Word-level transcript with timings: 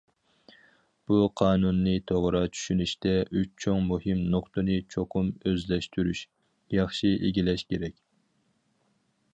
بۇ 1.09 1.17
قانۇننى 1.41 1.93
توغرا 2.11 2.41
چۈشىنىشتە 2.55 3.13
ئۈچ 3.41 3.51
چوڭ 3.67 3.85
مۇھىم 3.91 4.25
نۇقتىنى 4.37 4.79
چوقۇم 4.95 5.31
ئۆزلەشتۈرۈش، 5.51 6.25
ياخشى 6.79 7.15
ئىگىلەش 7.29 7.69
كېرەك. 7.75 8.01